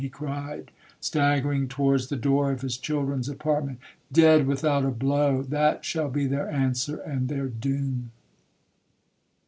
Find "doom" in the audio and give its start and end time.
7.47-8.09